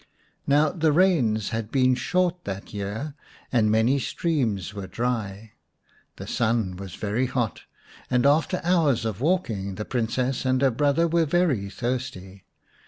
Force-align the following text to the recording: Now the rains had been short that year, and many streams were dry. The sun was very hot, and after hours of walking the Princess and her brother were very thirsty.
Now 0.47 0.71
the 0.71 0.91
rains 0.91 1.49
had 1.49 1.69
been 1.69 1.93
short 1.93 2.45
that 2.45 2.73
year, 2.73 3.13
and 3.51 3.69
many 3.69 3.99
streams 3.99 4.73
were 4.73 4.87
dry. 4.87 5.51
The 6.15 6.25
sun 6.25 6.75
was 6.77 6.95
very 6.95 7.27
hot, 7.27 7.61
and 8.09 8.25
after 8.25 8.61
hours 8.63 9.05
of 9.05 9.21
walking 9.21 9.75
the 9.75 9.85
Princess 9.85 10.43
and 10.43 10.59
her 10.63 10.71
brother 10.71 11.07
were 11.07 11.25
very 11.25 11.69
thirsty. 11.69 12.45